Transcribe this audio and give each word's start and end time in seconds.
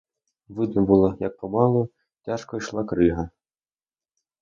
Видно 0.49 0.81
було, 0.81 1.17
як 1.19 1.37
помалу, 1.37 1.89
тяжко 2.21 2.57
йшла 2.57 2.83
крига. 2.83 3.29